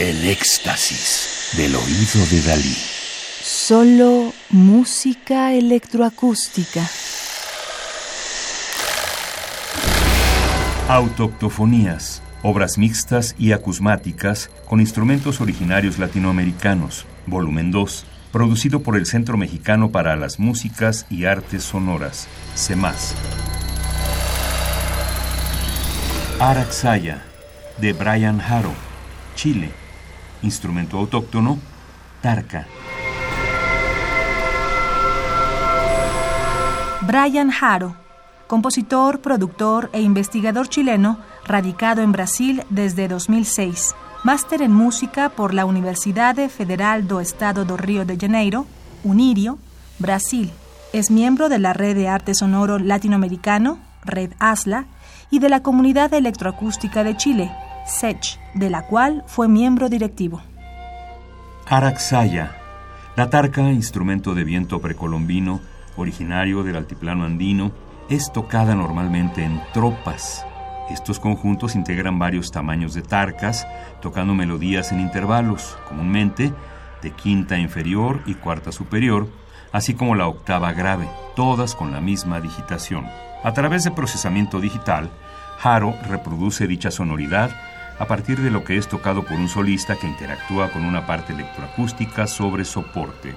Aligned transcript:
El 0.00 0.28
éxtasis 0.28 1.56
del 1.56 1.74
oído 1.74 2.24
de 2.30 2.40
Dalí. 2.42 2.76
Solo 3.42 4.32
música 4.48 5.52
electroacústica. 5.54 6.88
Autoctofonías, 10.86 12.22
obras 12.44 12.78
mixtas 12.78 13.34
y 13.40 13.50
acusmáticas 13.50 14.50
con 14.66 14.78
instrumentos 14.78 15.40
originarios 15.40 15.98
latinoamericanos, 15.98 17.04
volumen 17.26 17.72
2, 17.72 18.04
producido 18.30 18.84
por 18.84 18.96
el 18.96 19.04
Centro 19.04 19.36
Mexicano 19.36 19.90
para 19.90 20.14
las 20.14 20.38
Músicas 20.38 21.06
y 21.10 21.24
Artes 21.24 21.64
Sonoras, 21.64 22.28
CEMAS. 22.54 23.16
Araxaya, 26.38 27.24
de 27.78 27.92
Brian 27.94 28.40
Haro, 28.40 28.72
Chile. 29.34 29.87
Instrumento 30.42 30.98
autóctono, 30.98 31.58
tarca. 32.20 32.66
Brian 37.02 37.50
Haro, 37.50 37.96
compositor, 38.46 39.20
productor 39.20 39.90
e 39.92 40.00
investigador 40.00 40.68
chileno, 40.68 41.18
radicado 41.44 42.02
en 42.02 42.12
Brasil 42.12 42.62
desde 42.70 43.08
2006. 43.08 43.94
Máster 44.24 44.62
en 44.62 44.72
música 44.72 45.28
por 45.28 45.54
la 45.54 45.64
Universidade 45.64 46.48
Federal 46.48 47.06
do 47.08 47.20
Estado 47.20 47.64
do 47.64 47.76
Río 47.76 48.04
de 48.04 48.18
Janeiro, 48.18 48.66
UNIRIO, 49.04 49.58
Brasil. 49.98 50.50
Es 50.92 51.10
miembro 51.10 51.48
de 51.48 51.58
la 51.58 51.72
Red 51.72 51.96
de 51.96 52.08
Arte 52.08 52.34
Sonoro 52.34 52.78
Latinoamericano, 52.78 53.78
Red 54.04 54.32
ASLA, 54.38 54.86
y 55.30 55.38
de 55.38 55.48
la 55.48 55.62
Comunidad 55.62 56.12
Electroacústica 56.14 57.04
de 57.04 57.16
Chile, 57.16 57.50
SECH, 57.88 58.38
de 58.54 58.70
la 58.70 58.82
cual 58.86 59.24
fue 59.26 59.48
miembro 59.48 59.88
directivo. 59.88 60.40
Araxaya, 61.66 62.56
la 63.16 63.30
tarca, 63.30 63.62
instrumento 63.72 64.34
de 64.34 64.44
viento 64.44 64.80
precolombino, 64.80 65.60
originario 65.96 66.62
del 66.62 66.76
altiplano 66.76 67.24
andino, 67.24 67.72
es 68.08 68.32
tocada 68.32 68.74
normalmente 68.74 69.42
en 69.42 69.60
tropas. 69.72 70.46
Estos 70.90 71.18
conjuntos 71.18 71.74
integran 71.74 72.18
varios 72.18 72.50
tamaños 72.50 72.94
de 72.94 73.02
tarcas, 73.02 73.66
tocando 74.00 74.34
melodías 74.34 74.92
en 74.92 75.00
intervalos, 75.00 75.76
comúnmente 75.88 76.52
de 77.02 77.10
quinta 77.10 77.58
inferior 77.58 78.22
y 78.26 78.34
cuarta 78.34 78.72
superior, 78.72 79.28
así 79.72 79.94
como 79.94 80.14
la 80.14 80.26
octava 80.26 80.72
grave, 80.72 81.08
todas 81.36 81.74
con 81.74 81.92
la 81.92 82.00
misma 82.00 82.40
digitación. 82.40 83.06
A 83.44 83.52
través 83.52 83.84
de 83.84 83.90
procesamiento 83.90 84.60
digital, 84.60 85.10
Haro 85.62 85.94
reproduce 86.08 86.66
dicha 86.66 86.90
sonoridad 86.90 87.50
a 87.98 88.06
partir 88.06 88.40
de 88.40 88.50
lo 88.50 88.64
que 88.64 88.76
es 88.76 88.88
tocado 88.88 89.24
por 89.24 89.38
un 89.38 89.48
solista 89.48 89.96
que 89.96 90.06
interactúa 90.06 90.70
con 90.70 90.84
una 90.84 91.06
parte 91.06 91.32
electroacústica 91.32 92.26
sobre 92.26 92.64
soporte. 92.64 93.34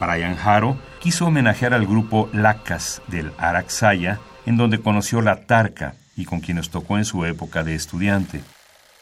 Brian 0.00 0.36
Haro 0.42 0.78
quiso 1.00 1.26
homenajear 1.26 1.74
al 1.74 1.86
grupo 1.86 2.28
Lacas 2.32 3.02
del 3.08 3.32
Araxaya, 3.36 4.20
en 4.46 4.56
donde 4.56 4.80
conoció 4.80 5.20
la 5.20 5.44
tarca 5.46 5.94
y 6.16 6.24
con 6.24 6.40
quienes 6.40 6.70
tocó 6.70 6.98
en 6.98 7.04
su 7.04 7.24
época 7.24 7.64
de 7.64 7.74
estudiante. 7.74 8.40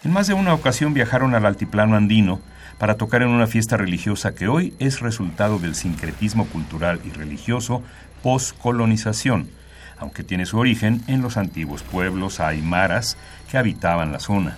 En 0.04 0.12
más 0.12 0.26
de 0.26 0.34
una 0.34 0.54
ocasión 0.54 0.94
viajaron 0.94 1.34
al 1.34 1.46
altiplano 1.46 1.96
andino 1.96 2.40
para 2.78 2.96
tocar 2.96 3.22
en 3.22 3.28
una 3.28 3.46
fiesta 3.46 3.76
religiosa 3.76 4.34
que 4.34 4.48
hoy 4.48 4.74
es 4.78 5.00
resultado 5.00 5.58
del 5.58 5.74
sincretismo 5.74 6.46
cultural 6.46 7.00
y 7.04 7.10
religioso 7.10 7.82
post-colonización, 8.22 9.48
aunque 9.98 10.22
tiene 10.22 10.46
su 10.46 10.58
origen 10.58 11.02
en 11.08 11.22
los 11.22 11.36
antiguos 11.36 11.82
pueblos 11.82 12.40
aymaras 12.40 13.16
que 13.50 13.58
habitaban 13.58 14.12
la 14.12 14.20
zona. 14.20 14.56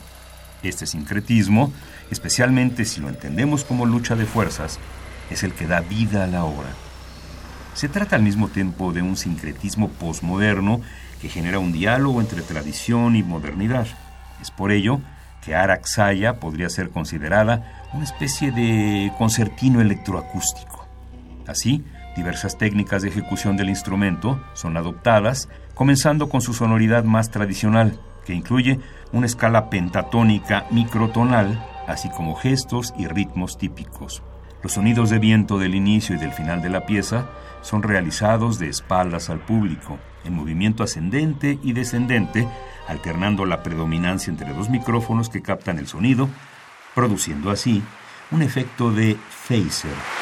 Este 0.62 0.86
sincretismo, 0.86 1.72
especialmente 2.10 2.84
si 2.84 3.00
lo 3.00 3.08
entendemos 3.08 3.64
como 3.64 3.86
lucha 3.86 4.16
de 4.16 4.26
fuerzas, 4.26 4.78
es 5.30 5.42
el 5.42 5.52
que 5.52 5.66
da 5.66 5.80
vida 5.80 6.24
a 6.24 6.26
la 6.26 6.44
obra. 6.44 6.68
Se 7.74 7.88
trata 7.88 8.16
al 8.16 8.22
mismo 8.22 8.48
tiempo 8.48 8.92
de 8.92 9.00
un 9.00 9.16
sincretismo 9.16 9.88
posmoderno 9.88 10.80
que 11.20 11.28
genera 11.28 11.58
un 11.58 11.72
diálogo 11.72 12.20
entre 12.20 12.42
tradición 12.42 13.16
y 13.16 13.22
modernidad. 13.22 13.86
Es 14.42 14.50
por 14.50 14.72
ello 14.72 15.00
que 15.44 15.54
Araxaya 15.54 16.40
podría 16.40 16.68
ser 16.68 16.90
considerada 16.90 17.88
una 17.94 18.04
especie 18.04 18.52
de 18.52 19.12
concertino 19.16 19.80
electroacústico. 19.80 20.86
Así, 21.46 21.84
diversas 22.16 22.58
técnicas 22.58 23.02
de 23.02 23.08
ejecución 23.08 23.56
del 23.56 23.70
instrumento 23.70 24.42
son 24.54 24.76
adoptadas, 24.76 25.48
comenzando 25.74 26.28
con 26.28 26.42
su 26.42 26.52
sonoridad 26.52 27.04
más 27.04 27.30
tradicional, 27.30 27.98
incluye 28.34 28.80
una 29.12 29.26
escala 29.26 29.70
pentatónica 29.70 30.66
microtonal, 30.70 31.64
así 31.86 32.08
como 32.10 32.34
gestos 32.34 32.94
y 32.96 33.06
ritmos 33.06 33.58
típicos. 33.58 34.22
Los 34.62 34.72
sonidos 34.72 35.10
de 35.10 35.18
viento 35.18 35.58
del 35.58 35.74
inicio 35.74 36.14
y 36.14 36.18
del 36.18 36.32
final 36.32 36.60
de 36.62 36.68
la 36.68 36.84
pieza 36.86 37.30
son 37.62 37.82
realizados 37.82 38.58
de 38.58 38.68
espaldas 38.68 39.30
al 39.30 39.40
público, 39.40 39.98
en 40.24 40.34
movimiento 40.34 40.82
ascendente 40.82 41.58
y 41.62 41.72
descendente, 41.72 42.46
alternando 42.86 43.46
la 43.46 43.62
predominancia 43.62 44.30
entre 44.30 44.52
dos 44.52 44.68
micrófonos 44.68 45.28
que 45.30 45.42
captan 45.42 45.78
el 45.78 45.86
sonido, 45.86 46.28
produciendo 46.94 47.50
así 47.50 47.82
un 48.30 48.42
efecto 48.42 48.92
de 48.92 49.16
phaser. 49.30 50.19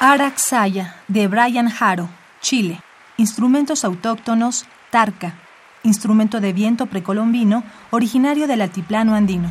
Araxaya, 0.00 0.96
de 1.08 1.28
Brian 1.28 1.68
Haro, 1.68 2.08
Chile. 2.40 2.80
Instrumentos 3.16 3.84
autóctonos, 3.84 4.66
tarca. 4.90 5.34
Instrumento 5.82 6.40
de 6.40 6.52
viento 6.52 6.86
precolombino, 6.86 7.62
originario 7.90 8.46
del 8.46 8.62
altiplano 8.62 9.14
andino. 9.14 9.50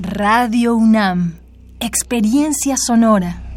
Radio 0.00 0.74
UNAM. 0.74 1.34
Experiencia 1.80 2.76
sonora. 2.76 3.47